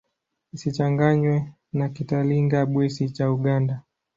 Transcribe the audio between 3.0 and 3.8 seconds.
cha Uganda.